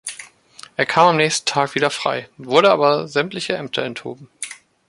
Er 0.77 0.87
kam 0.87 1.09
am 1.09 1.17
nächsten 1.17 1.45
Tag 1.45 1.75
wieder 1.75 1.91
frei, 1.91 2.27
wurde 2.39 2.71
aber 2.71 3.07
sämtlicher 3.07 3.55
Ämter 3.59 3.83
enthoben. 3.83 4.29